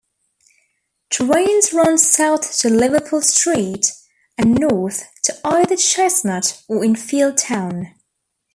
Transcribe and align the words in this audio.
Trains 1.11 1.73
run 1.73 1.99
south 1.99 2.57
to 2.57 2.71
Liverpool 2.71 3.21
Street 3.21 3.85
and 4.35 4.55
north 4.57 5.03
to 5.25 5.35
either 5.45 5.75
Cheshunt 5.75 6.63
or 6.67 6.83
Enfield 6.83 7.37
Town. 7.37 7.93